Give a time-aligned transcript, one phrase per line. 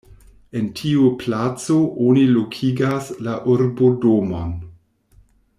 [0.59, 4.61] En tiu placo oni lokigas la urbodomon.